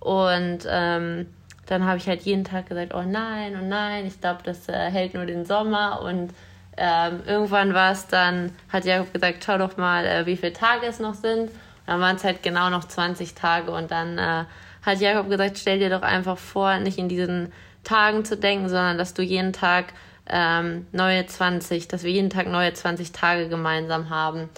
und 0.00 0.60
ähm, 0.68 1.26
dann 1.66 1.84
habe 1.84 1.98
ich 1.98 2.06
halt 2.06 2.22
jeden 2.22 2.44
Tag 2.44 2.68
gesagt, 2.68 2.94
oh 2.94 3.02
nein, 3.02 3.58
oh 3.60 3.64
nein, 3.64 4.06
ich 4.06 4.20
glaube, 4.20 4.40
das 4.44 4.68
äh, 4.68 4.90
hält 4.90 5.14
nur 5.14 5.26
den 5.26 5.44
Sommer. 5.44 6.00
Und 6.02 6.32
ähm, 6.76 7.22
irgendwann 7.26 7.74
war 7.74 7.92
es 7.92 8.06
dann, 8.06 8.52
hat 8.72 8.84
Jakob 8.84 9.12
gesagt, 9.12 9.44
schau 9.44 9.58
doch 9.58 9.76
mal, 9.76 10.06
äh, 10.06 10.26
wie 10.26 10.36
viele 10.36 10.52
Tage 10.52 10.86
es 10.86 11.00
noch 11.00 11.14
sind. 11.14 11.48
Und 11.48 11.50
dann 11.86 12.00
waren 12.00 12.16
es 12.16 12.24
halt 12.24 12.42
genau 12.42 12.70
noch 12.70 12.84
20 12.84 13.34
Tage. 13.34 13.72
Und 13.72 13.90
dann 13.90 14.18
äh, 14.18 14.44
hat 14.82 15.00
Jakob 15.00 15.28
gesagt, 15.28 15.58
stell 15.58 15.80
dir 15.80 15.90
doch 15.90 16.02
einfach 16.02 16.38
vor, 16.38 16.78
nicht 16.78 16.98
in 16.98 17.08
diesen 17.08 17.52
Tagen 17.82 18.24
zu 18.24 18.36
denken, 18.36 18.68
sondern 18.68 18.98
dass 18.98 19.14
du 19.14 19.22
jeden 19.22 19.52
Tag 19.52 19.86
ähm, 20.28 20.86
neue 20.92 21.26
20, 21.26 21.88
dass 21.88 22.04
wir 22.04 22.10
jeden 22.10 22.30
Tag 22.30 22.46
neue 22.46 22.72
20 22.72 23.12
Tage 23.12 23.48
gemeinsam 23.48 24.10
haben. 24.10 24.48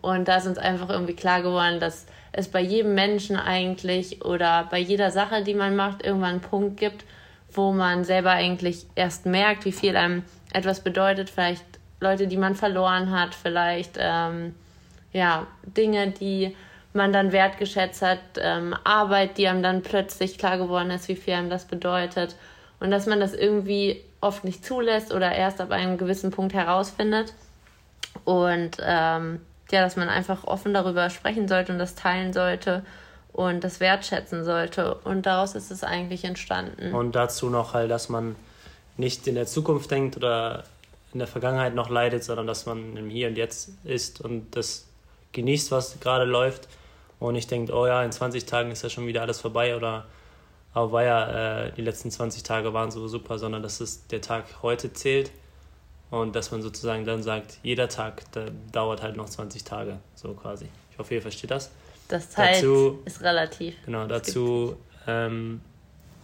Und 0.00 0.28
da 0.28 0.36
ist 0.36 0.46
uns 0.46 0.58
einfach 0.58 0.90
irgendwie 0.90 1.14
klar 1.14 1.42
geworden, 1.42 1.80
dass 1.80 2.06
es 2.36 2.48
bei 2.48 2.60
jedem 2.60 2.94
Menschen 2.94 3.36
eigentlich 3.36 4.24
oder 4.24 4.66
bei 4.68 4.78
jeder 4.78 5.10
Sache, 5.12 5.44
die 5.44 5.54
man 5.54 5.76
macht, 5.76 6.04
irgendwann 6.04 6.30
einen 6.30 6.40
Punkt 6.40 6.78
gibt, 6.78 7.04
wo 7.52 7.72
man 7.72 8.04
selber 8.04 8.30
eigentlich 8.30 8.86
erst 8.96 9.24
merkt, 9.24 9.64
wie 9.64 9.72
viel 9.72 9.96
einem 9.96 10.24
etwas 10.52 10.80
bedeutet. 10.80 11.30
Vielleicht 11.30 11.64
Leute, 12.00 12.26
die 12.26 12.36
man 12.36 12.56
verloren 12.56 13.12
hat, 13.12 13.36
vielleicht 13.36 13.96
ähm, 13.98 14.54
ja 15.12 15.46
Dinge, 15.64 16.10
die 16.10 16.56
man 16.92 17.12
dann 17.12 17.30
wertgeschätzt 17.30 18.02
hat, 18.02 18.18
ähm, 18.38 18.74
Arbeit, 18.82 19.38
die 19.38 19.46
einem 19.46 19.62
dann 19.62 19.82
plötzlich 19.82 20.36
klar 20.36 20.58
geworden 20.58 20.90
ist, 20.90 21.08
wie 21.08 21.16
viel 21.16 21.34
einem 21.34 21.50
das 21.50 21.66
bedeutet. 21.66 22.34
Und 22.80 22.90
dass 22.90 23.06
man 23.06 23.20
das 23.20 23.32
irgendwie 23.32 24.02
oft 24.20 24.42
nicht 24.42 24.64
zulässt 24.64 25.14
oder 25.14 25.32
erst 25.32 25.60
ab 25.60 25.70
einem 25.70 25.98
gewissen 25.98 26.32
Punkt 26.32 26.52
herausfindet. 26.52 27.32
Und 28.24 28.78
ähm, 28.82 29.40
ja, 29.74 29.82
dass 29.82 29.96
man 29.96 30.08
einfach 30.08 30.44
offen 30.44 30.72
darüber 30.72 31.10
sprechen 31.10 31.48
sollte 31.48 31.72
und 31.72 31.78
das 31.78 31.94
teilen 31.94 32.32
sollte. 32.32 32.82
und 33.32 33.64
das 33.64 33.80
wertschätzen 33.80 34.44
sollte. 34.44 34.94
Und 34.94 35.26
daraus 35.26 35.56
ist 35.56 35.72
es 35.72 35.82
eigentlich 35.82 36.22
entstanden. 36.24 36.94
Und 36.94 37.16
dazu 37.16 37.50
noch 37.50 37.74
halt, 37.74 37.90
dass 37.90 38.08
man 38.08 38.36
nicht 38.96 39.26
in 39.26 39.34
der 39.34 39.46
Zukunft 39.46 39.90
denkt 39.90 40.16
oder 40.16 40.62
in 41.12 41.18
der 41.18 41.26
Vergangenheit 41.26 41.74
noch 41.74 41.90
leidet, 41.90 42.22
sondern 42.22 42.46
dass 42.46 42.64
man 42.64 42.96
im 42.96 43.10
Hier 43.10 43.26
und 43.26 43.36
Jetzt 43.36 43.70
ist 43.82 44.20
und 44.20 44.54
das 44.56 44.86
genießt, 45.32 45.72
was 45.72 45.98
gerade 45.98 46.24
läuft 46.24 46.68
und 47.18 47.34
nicht 47.34 47.50
denkt, 47.50 47.72
oh 47.72 47.88
ja, 47.88 48.04
in 48.04 48.12
20 48.12 48.46
Tagen 48.46 48.70
ist 48.70 48.82
ja 48.82 48.88
schon 48.88 49.08
wieder 49.08 49.22
alles 49.22 49.40
vorbei 49.40 49.74
oder 49.76 50.04
aber 50.72 50.92
war 50.92 51.04
ja, 51.04 51.66
äh, 51.66 51.72
die 51.72 51.82
letzten 51.82 52.10
20 52.10 52.42
Tage 52.42 52.72
waren 52.72 52.90
so 52.90 53.06
super, 53.08 53.38
sondern 53.38 53.62
dass 53.62 53.80
es 53.80 54.06
der 54.08 54.20
Tag 54.20 54.44
heute 54.62 54.92
zählt 54.92 55.30
und 56.20 56.36
dass 56.36 56.50
man 56.50 56.62
sozusagen 56.62 57.04
dann 57.04 57.22
sagt, 57.22 57.58
jeder 57.62 57.88
Tag 57.88 58.22
dauert 58.72 59.02
halt 59.02 59.16
noch 59.16 59.28
20 59.28 59.64
Tage, 59.64 59.98
so 60.14 60.32
quasi. 60.34 60.66
Ich 60.92 60.98
hoffe, 60.98 61.14
ihr 61.14 61.22
versteht 61.22 61.50
das. 61.50 61.70
Das 62.08 62.30
Zeit 62.30 62.56
dazu, 62.56 63.00
ist 63.04 63.20
relativ. 63.22 63.74
Genau, 63.84 64.06
dazu 64.06 64.76
ähm, 65.06 65.60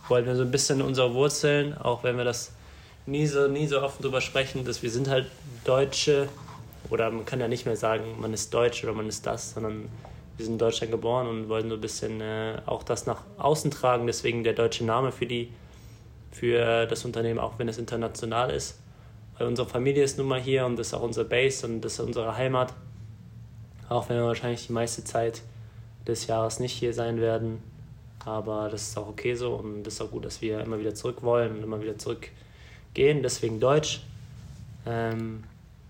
wollten 0.08 0.28
wir 0.28 0.36
so 0.36 0.42
ein 0.42 0.50
bisschen 0.50 0.82
unsere 0.82 1.12
Wurzeln, 1.14 1.76
auch 1.76 2.04
wenn 2.04 2.16
wir 2.16 2.24
das 2.24 2.52
nie 3.06 3.26
so, 3.26 3.48
nie 3.48 3.66
so 3.66 3.80
oft 3.80 4.02
drüber 4.02 4.20
sprechen, 4.20 4.64
dass 4.64 4.82
wir 4.82 4.90
sind 4.90 5.08
halt 5.08 5.26
Deutsche 5.64 6.28
oder 6.90 7.10
man 7.10 7.24
kann 7.24 7.40
ja 7.40 7.48
nicht 7.48 7.66
mehr 7.66 7.76
sagen, 7.76 8.20
man 8.20 8.32
ist 8.32 8.52
Deutsch 8.54 8.84
oder 8.84 8.92
man 8.92 9.08
ist 9.08 9.26
das, 9.26 9.54
sondern 9.54 9.88
wir 10.36 10.44
sind 10.44 10.54
in 10.54 10.58
Deutschland 10.58 10.92
geboren 10.92 11.26
und 11.26 11.48
wollten 11.48 11.68
so 11.68 11.74
ein 11.74 11.80
bisschen 11.80 12.20
äh, 12.20 12.58
auch 12.66 12.82
das 12.82 13.06
nach 13.06 13.22
außen 13.38 13.70
tragen, 13.70 14.06
deswegen 14.06 14.44
der 14.44 14.52
deutsche 14.52 14.84
Name 14.84 15.12
für 15.12 15.26
die 15.26 15.52
für 16.30 16.86
das 16.86 17.04
Unternehmen, 17.04 17.40
auch 17.40 17.58
wenn 17.58 17.68
es 17.68 17.76
international 17.76 18.50
ist. 18.50 18.78
Weil 19.40 19.46
unsere 19.46 19.66
Familie 19.66 20.04
ist 20.04 20.18
nun 20.18 20.28
mal 20.28 20.38
hier 20.38 20.66
und 20.66 20.78
das 20.78 20.88
ist 20.88 20.94
auch 20.94 21.00
unser 21.00 21.24
Base 21.24 21.66
und 21.66 21.80
das 21.80 21.94
ist 21.94 22.00
unsere 22.00 22.36
Heimat. 22.36 22.74
Auch 23.88 24.10
wenn 24.10 24.18
wir 24.18 24.26
wahrscheinlich 24.26 24.66
die 24.66 24.74
meiste 24.74 25.02
Zeit 25.02 25.40
des 26.06 26.26
Jahres 26.26 26.60
nicht 26.60 26.74
hier 26.74 26.92
sein 26.92 27.22
werden. 27.22 27.62
Aber 28.22 28.68
das 28.68 28.88
ist 28.88 28.98
auch 28.98 29.08
okay 29.08 29.32
so 29.32 29.54
und 29.54 29.86
es 29.86 29.94
ist 29.94 30.02
auch 30.02 30.10
gut, 30.10 30.26
dass 30.26 30.42
wir 30.42 30.60
immer 30.60 30.78
wieder 30.78 30.94
zurück 30.94 31.22
wollen 31.22 31.56
und 31.56 31.62
immer 31.62 31.80
wieder 31.80 31.96
zurückgehen. 31.96 33.22
Deswegen 33.22 33.60
Deutsch. 33.60 34.02
Ähm, 34.84 35.42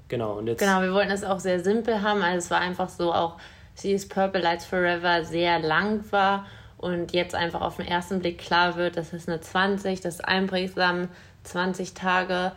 genau, 0.07 0.35
und 0.35 0.47
jetzt. 0.47 0.61
Genau, 0.61 0.81
wir 0.83 0.93
wollten 0.93 1.11
es 1.11 1.25
auch 1.25 1.41
sehr 1.41 1.59
simpel 1.59 2.03
haben. 2.03 2.23
Also 2.23 2.39
es 2.39 2.51
war 2.53 2.61
einfach 2.61 2.89
so 2.89 3.13
auch, 3.13 3.35
sie 3.75 3.91
ist 3.91 4.15
Purple 4.15 4.43
Lights 4.43 4.65
Forever 4.65 5.25
sehr 5.25 5.59
lang 5.59 6.05
war 6.13 6.47
und 6.79 7.11
jetzt 7.13 7.35
einfach 7.35 7.63
auf 7.63 7.79
den 7.79 7.89
ersten 7.89 8.21
Blick 8.21 8.39
klar 8.39 8.77
wird, 8.77 8.97
das 8.97 9.13
ist 9.13 9.29
eine 9.29 9.41
20, 9.41 10.01
das 10.01 10.15
ist 10.15 10.25
einprägsam, 10.25 11.09
20 11.43 11.95
Tage. 11.95 12.53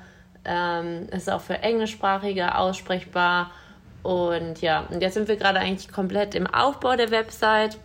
Ähm, 0.46 1.08
ist 1.12 1.30
auch 1.30 1.42
für 1.42 1.60
Englischsprachige 1.60 2.58
aussprechbar 2.58 3.52
und 4.04 4.62
ja, 4.62 4.82
und 4.92 5.02
jetzt 5.02 5.14
sind 5.14 5.30
wir 5.30 5.38
gerade 5.38 5.60
eigentlich 5.60 5.92
komplett 5.92 6.36
im 6.36 6.46
Aufbau 6.46 6.96
der 6.96 7.10
Website. 7.10 7.78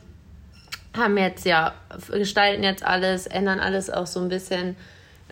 Haben 0.97 1.17
jetzt 1.17 1.47
ja, 1.47 1.75
gestalten 2.11 2.65
jetzt 2.65 2.85
alles, 2.85 3.29
ändern 3.29 3.61
alles 3.61 3.89
auch 3.89 4.07
so 4.07 4.21
ein 4.21 4.29
bisschen 4.29 4.77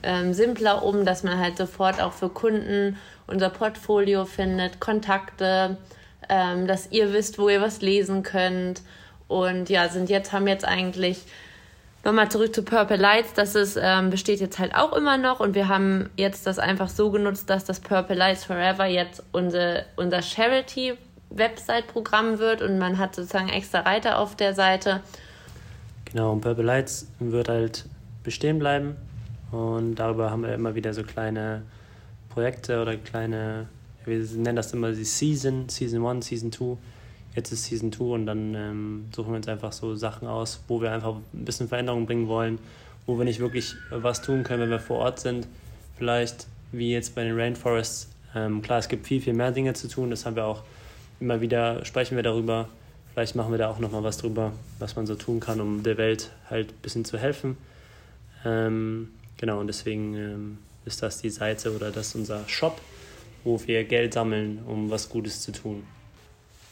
ähm, 0.05 0.33
simpler 0.33 0.85
um, 0.85 1.05
dass 1.05 1.25
man 1.25 1.39
halt 1.39 1.57
sofort 1.57 2.01
auch 2.01 2.13
für 2.13 2.29
Kunden 2.29 2.97
unser 3.27 3.51
Portfolio 3.51 4.25
findet, 4.25 4.79
Kontakte, 4.79 5.77
ähm, 6.29 6.69
dass 6.69 6.93
ihr 6.93 7.13
wisst, 7.13 7.41
wo 7.41 7.49
ihr 7.49 7.61
was 7.61 7.81
lesen 7.81 8.23
könnt. 8.23 8.83
Und 9.27 9.69
ja, 9.69 9.89
sind 9.89 10.09
jetzt, 10.09 10.33
haben 10.33 10.47
jetzt 10.47 10.65
eigentlich 10.65 11.25
Nochmal 12.07 12.31
zurück 12.31 12.55
zu 12.55 12.63
Purple 12.63 12.97
Lights, 12.99 13.33
das 13.35 13.57
ist, 13.57 13.77
ähm, 13.83 14.11
besteht 14.11 14.39
jetzt 14.39 14.61
halt 14.61 14.77
auch 14.77 14.93
immer 14.93 15.19
noch 15.19 15.41
und 15.41 15.57
wir 15.57 15.67
haben 15.67 16.09
jetzt 16.17 16.47
das 16.47 16.61
einfach 16.61 16.89
so 16.89 17.11
genutzt, 17.11 17.51
dass 17.51 17.65
das 17.65 17.81
Purple 17.81 18.15
Lights 18.15 18.45
Forever 18.45 18.87
jetzt 18.87 19.25
unser, 19.33 19.87
unser 19.97 20.23
Charity-Website-Programm 20.23 22.39
wird 22.39 22.63
und 22.63 22.79
man 22.79 22.99
hat 22.99 23.17
sozusagen 23.17 23.49
extra 23.49 23.81
Reiter 23.81 24.21
auf 24.21 24.37
der 24.37 24.55
Seite. 24.55 25.01
Genau, 26.05 26.31
und 26.31 26.43
Purple 26.43 26.63
Lights 26.63 27.09
wird 27.19 27.49
halt 27.49 27.87
bestehen 28.23 28.61
bleiben 28.61 28.95
und 29.51 29.97
darüber 29.97 30.31
haben 30.31 30.45
wir 30.45 30.55
immer 30.55 30.77
wieder 30.77 30.95
so 30.95 31.03
kleine 31.03 31.63
Projekte 32.29 32.81
oder 32.81 32.97
kleine, 32.97 33.67
wir 34.05 34.19
nennen 34.19 34.55
das 34.55 34.73
immer 34.73 34.93
die 34.93 35.03
Season, 35.03 35.69
Season 35.69 36.07
1, 36.07 36.25
Season 36.25 36.53
2 36.53 36.77
jetzt 37.37 37.53
ist 37.53 37.65
Season 37.65 37.93
2 37.93 38.05
und 38.05 38.27
dann 38.27 38.55
ähm, 38.55 39.05
suchen 39.15 39.31
wir 39.33 39.37
uns 39.37 39.47
einfach 39.47 39.73
so 39.73 39.95
Sachen 39.95 40.27
aus, 40.27 40.61
wo 40.67 40.81
wir 40.81 40.91
einfach 40.91 41.15
ein 41.15 41.45
bisschen 41.45 41.69
Veränderung 41.69 42.07
bringen 42.07 42.27
wollen, 42.27 42.59
wo 43.05 43.19
wir 43.19 43.25
nicht 43.25 43.39
wirklich 43.39 43.75
was 43.91 44.23
tun 44.23 44.43
können, 44.43 44.63
wenn 44.63 44.71
wir 44.71 44.81
vor 44.81 44.99
Ort 44.99 45.21
sind. 45.21 45.47
Vielleicht 45.99 46.47
wie 46.73 46.93
jetzt 46.93 47.15
bei 47.15 47.23
den 47.23 47.39
Rainforests. 47.39 48.09
Ähm, 48.35 48.63
klar, 48.63 48.79
es 48.79 48.89
gibt 48.89 49.07
viel, 49.07 49.21
viel 49.21 49.35
mehr 49.35 49.53
Dinge 49.53 49.75
zu 49.75 49.87
tun, 49.87 50.11
das 50.11 50.27
haben 50.27 50.35
wir 50.35 50.47
auch 50.47 50.63
immer 51.21 51.41
wieder, 51.41 51.85
sprechen 51.85 52.17
wir 52.17 52.23
darüber. 52.23 52.69
Vielleicht 53.13 53.37
machen 53.37 53.51
wir 53.51 53.59
da 53.59 53.69
auch 53.69 53.79
nochmal 53.79 54.03
was 54.03 54.19
drüber, 54.19 54.53
was 54.79 54.97
man 54.97 55.07
so 55.07 55.15
tun 55.15 55.41
kann, 55.41 55.61
um 55.61 55.83
der 55.83 55.97
Welt 55.97 56.33
halt 56.51 56.71
ein 56.71 56.83
bisschen 56.83 57.05
zu 57.05 57.19
helfen. 57.19 57.57
Ähm, 58.45 59.09
genau, 59.37 59.61
und 59.61 59.69
deswegen 59.69 60.15
ähm, 60.17 60.59
ist 60.85 61.03
das 61.03 61.21
die 61.21 61.31
Seite 61.31 61.75
oder 61.75 61.91
das 61.91 62.09
ist 62.09 62.15
unser 62.15 62.47
Shop, 62.49 62.81
wo 63.45 63.61
wir 63.67 63.85
Geld 63.85 64.15
sammeln, 64.15 64.61
um 64.67 64.91
was 64.91 65.09
Gutes 65.09 65.41
zu 65.41 65.53
tun. 65.53 65.85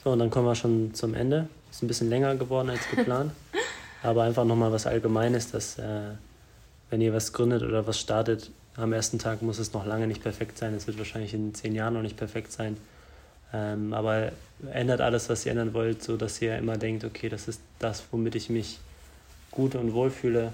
So, 0.05 0.11
und 0.11 0.19
dann 0.19 0.31
kommen 0.31 0.47
wir 0.47 0.55
schon 0.55 0.93
zum 0.93 1.15
Ende. 1.15 1.49
Ist 1.71 1.83
ein 1.83 1.89
bisschen 1.89 2.11
länger 2.11 2.37
geworden 2.37 2.71
als 2.71 2.89
geplant. 2.91 3.33
aber 4.03 4.25
einfach 4.25 4.45
nochmal 4.45 4.71
was 4.71 4.87
Allgemeines, 4.87 5.51
dass 5.51 5.79
äh, 5.79 6.11
wenn 6.91 7.01
ihr 7.01 7.15
was 7.15 7.33
gründet 7.33 7.63
oder 7.63 7.87
was 7.87 7.99
startet, 7.99 8.51
am 8.77 8.93
ersten 8.93 9.19
Tag 9.19 9.41
muss 9.41 9.59
es 9.59 9.73
noch 9.73 9.87
lange 9.87 10.07
nicht 10.07 10.23
perfekt 10.23 10.59
sein. 10.59 10.75
Es 10.75 10.87
wird 10.87 10.99
wahrscheinlich 10.99 11.33
in 11.33 11.55
zehn 11.55 11.75
Jahren 11.75 11.95
noch 11.95 12.03
nicht 12.03 12.17
perfekt 12.17 12.53
sein. 12.53 12.77
Ähm, 13.53 13.95
aber 13.95 14.33
ändert 14.73 15.01
alles, 15.01 15.31
was 15.31 15.47
ihr 15.47 15.53
ändern 15.53 15.73
wollt, 15.73 16.03
so 16.03 16.17
dass 16.17 16.43
ihr 16.43 16.59
immer 16.59 16.77
denkt, 16.77 17.05
okay, 17.05 17.29
das 17.29 17.49
ist 17.49 17.61
das, 17.79 18.03
womit 18.11 18.35
ich 18.35 18.51
mich 18.51 18.79
gut 19.51 19.75
und 19.75 19.95
wohl 19.95 20.11
fühle. 20.11 20.53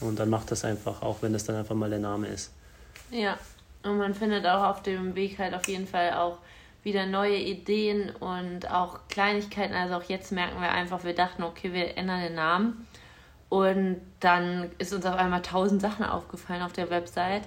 Und 0.00 0.18
dann 0.18 0.28
macht 0.28 0.50
das 0.50 0.64
einfach, 0.64 1.00
auch 1.00 1.22
wenn 1.22 1.32
das 1.32 1.44
dann 1.44 1.56
einfach 1.56 1.74
mal 1.74 1.88
der 1.88 2.00
Name 2.00 2.26
ist. 2.26 2.50
Ja, 3.10 3.38
und 3.84 3.96
man 3.96 4.14
findet 4.14 4.44
auch 4.44 4.64
auf 4.64 4.82
dem 4.82 5.14
Weg 5.14 5.38
halt 5.38 5.54
auf 5.54 5.66
jeden 5.68 5.86
Fall 5.86 6.12
auch 6.12 6.38
wieder 6.82 7.06
neue 7.06 7.36
Ideen 7.36 8.10
und 8.16 8.70
auch 8.70 9.00
Kleinigkeiten. 9.08 9.74
Also 9.74 9.94
auch 9.94 10.04
jetzt 10.04 10.32
merken 10.32 10.60
wir 10.60 10.70
einfach, 10.70 11.04
wir 11.04 11.14
dachten, 11.14 11.42
okay, 11.42 11.72
wir 11.72 11.96
ändern 11.96 12.20
den 12.20 12.34
Namen. 12.34 12.86
Und 13.48 14.00
dann 14.20 14.70
ist 14.78 14.94
uns 14.94 15.04
auf 15.04 15.14
einmal 15.14 15.42
tausend 15.42 15.82
Sachen 15.82 16.04
aufgefallen 16.04 16.62
auf 16.62 16.72
der 16.72 16.90
Website, 16.90 17.42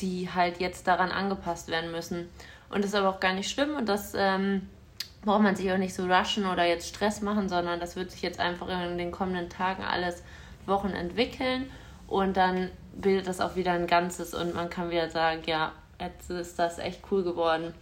die 0.00 0.28
halt 0.32 0.60
jetzt 0.60 0.86
daran 0.86 1.10
angepasst 1.10 1.68
werden 1.68 1.90
müssen. 1.90 2.28
Und 2.70 2.84
das 2.84 2.90
ist 2.90 2.94
aber 2.94 3.08
auch 3.08 3.20
gar 3.20 3.32
nicht 3.32 3.50
schlimm 3.50 3.74
und 3.74 3.88
das 3.88 4.12
ähm, 4.14 4.68
braucht 5.24 5.42
man 5.42 5.56
sich 5.56 5.72
auch 5.72 5.78
nicht 5.78 5.94
so 5.94 6.06
rushen 6.06 6.46
oder 6.46 6.64
jetzt 6.66 6.88
Stress 6.88 7.22
machen, 7.22 7.48
sondern 7.48 7.80
das 7.80 7.96
wird 7.96 8.10
sich 8.10 8.22
jetzt 8.22 8.40
einfach 8.40 8.68
in 8.68 8.98
den 8.98 9.10
kommenden 9.10 9.48
Tagen 9.48 9.82
alles 9.82 10.22
Wochen 10.66 10.90
entwickeln 10.90 11.70
und 12.06 12.36
dann 12.36 12.70
bildet 12.94 13.26
das 13.26 13.40
auch 13.40 13.56
wieder 13.56 13.72
ein 13.72 13.86
Ganzes 13.86 14.34
und 14.34 14.54
man 14.54 14.70
kann 14.70 14.90
wieder 14.90 15.08
sagen, 15.08 15.42
ja, 15.46 15.72
jetzt 16.00 16.30
ist 16.30 16.58
das 16.58 16.78
echt 16.78 17.02
cool 17.10 17.24
geworden. 17.24 17.72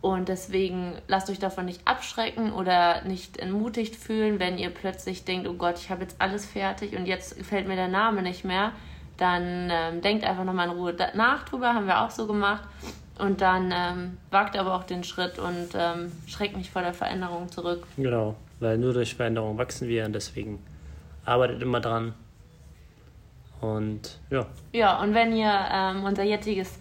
Und 0.00 0.28
deswegen 0.28 0.94
lasst 1.08 1.28
euch 1.28 1.40
davon 1.40 1.64
nicht 1.64 1.80
abschrecken 1.84 2.52
oder 2.52 3.02
nicht 3.02 3.36
entmutigt 3.38 3.96
fühlen, 3.96 4.38
wenn 4.38 4.56
ihr 4.56 4.70
plötzlich 4.70 5.24
denkt, 5.24 5.48
oh 5.48 5.54
Gott, 5.54 5.78
ich 5.78 5.90
habe 5.90 6.02
jetzt 6.02 6.20
alles 6.20 6.46
fertig 6.46 6.96
und 6.96 7.06
jetzt 7.06 7.36
gefällt 7.36 7.66
mir 7.66 7.74
der 7.74 7.88
Name 7.88 8.22
nicht 8.22 8.44
mehr. 8.44 8.72
Dann 9.16 9.68
ähm, 9.72 10.00
denkt 10.00 10.24
einfach 10.24 10.44
nochmal 10.44 10.68
in 10.68 10.74
Ruhe 10.76 10.94
nach 11.14 11.44
drüber, 11.44 11.74
haben 11.74 11.88
wir 11.88 12.00
auch 12.02 12.10
so 12.10 12.28
gemacht. 12.28 12.62
Und 13.18 13.40
dann 13.40 13.74
ähm, 13.74 14.18
wagt 14.30 14.56
aber 14.56 14.76
auch 14.76 14.84
den 14.84 15.02
Schritt 15.02 15.40
und 15.40 15.70
ähm, 15.74 16.12
schreckt 16.28 16.56
nicht 16.56 16.70
vor 16.70 16.82
der 16.82 16.94
Veränderung 16.94 17.50
zurück. 17.50 17.84
Genau, 17.96 18.36
weil 18.60 18.78
nur 18.78 18.92
durch 18.92 19.16
Veränderung 19.16 19.58
wachsen 19.58 19.88
wir 19.88 20.04
und 20.04 20.12
deswegen 20.12 20.62
arbeitet 21.24 21.60
immer 21.60 21.80
dran. 21.80 22.14
Und 23.60 24.20
ja. 24.30 24.46
Ja, 24.72 25.02
und 25.02 25.14
wenn 25.14 25.34
ihr 25.34 25.52
ähm, 25.72 26.04
unser 26.04 26.22
jetziges 26.22 26.78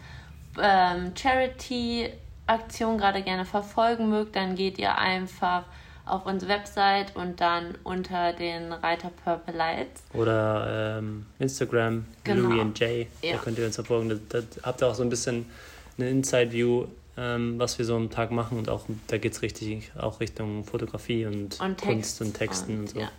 ähm, 0.61 1.13
Charity 1.15 2.11
Aktion 2.47 2.97
gerade 2.97 3.21
gerne 3.21 3.45
verfolgen 3.45 4.09
mögt, 4.09 4.35
dann 4.35 4.55
geht 4.55 4.77
ihr 4.77 4.97
einfach 4.97 5.63
auf 6.05 6.25
unsere 6.25 6.51
Website 6.51 7.15
und 7.15 7.41
dann 7.41 7.77
unter 7.83 8.33
den 8.33 8.71
Reiter 8.71 9.11
Purple 9.23 9.53
Lights. 9.53 10.03
Oder 10.13 10.99
ähm, 10.99 11.25
Instagram, 11.39 12.05
genau. 12.23 12.49
Louis 12.49 12.61
und 12.61 12.79
Jay. 12.79 13.07
Ja. 13.21 13.33
Da 13.33 13.37
könnt 13.39 13.59
ihr 13.59 13.65
uns 13.65 13.75
verfolgen. 13.75 14.09
Da, 14.29 14.39
da 14.39 14.45
habt 14.63 14.81
ihr 14.81 14.87
auch 14.87 14.95
so 14.95 15.03
ein 15.03 15.09
bisschen 15.09 15.45
eine 15.97 16.09
Inside-View, 16.09 16.85
ähm, 17.17 17.59
was 17.59 17.77
wir 17.77 17.85
so 17.85 17.95
am 17.95 18.09
Tag 18.09 18.31
machen. 18.31 18.57
Und 18.57 18.69
auch 18.69 18.85
da 19.07 19.17
geht 19.17 19.33
es 19.33 19.41
richtig 19.41 19.91
auch 19.97 20.19
Richtung 20.19 20.63
Fotografie 20.63 21.25
und, 21.25 21.59
und 21.59 21.81
Kunst 21.81 22.21
und 22.21 22.33
Texten 22.33 22.73
und, 22.73 22.79
und 22.79 22.89
so. 22.89 22.99
Ja. 22.99 23.11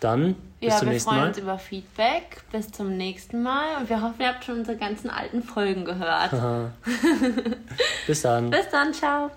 Dann 0.00 0.36
bis 0.60 0.70
ja, 0.70 0.78
zum 0.78 0.88
nächsten 0.88 1.10
Mal. 1.10 1.14
Wir 1.14 1.20
freuen 1.20 1.28
uns 1.28 1.38
über 1.38 1.58
Feedback. 1.58 2.42
Bis 2.52 2.70
zum 2.70 2.96
nächsten 2.96 3.42
Mal. 3.42 3.76
Und 3.78 3.88
wir 3.88 4.02
hoffen, 4.02 4.20
ihr 4.20 4.28
habt 4.28 4.44
schon 4.44 4.58
unsere 4.58 4.76
ganzen 4.76 5.10
alten 5.10 5.42
Folgen 5.42 5.84
gehört. 5.84 6.32
bis 8.06 8.22
dann. 8.22 8.50
Bis 8.50 8.68
dann. 8.70 8.92
Ciao. 8.92 9.30